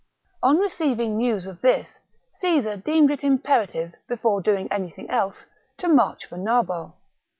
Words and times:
On 0.41 0.57
receiving 0.57 1.15
news 1.15 1.45
of 1.45 1.61
this, 1.61 1.99
Caesar 2.33 2.75
deemed 2.75 3.11
it 3.11 3.23
imperative, 3.23 3.93
before 4.07 4.41
doing 4.41 4.67
anything 4.71 5.07
else, 5.11 5.45
to 5.77 5.87
march 5.87 6.25
for 6.25 6.37
Narbo. 6.39 6.95